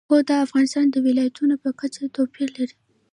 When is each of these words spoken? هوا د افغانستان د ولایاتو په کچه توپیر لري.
هوا 0.09 0.19
د 0.29 0.31
افغانستان 0.45 0.85
د 0.91 0.95
ولایاتو 1.05 1.43
په 1.63 1.69
کچه 1.79 2.03
توپیر 2.15 2.47
لري. 2.57 2.77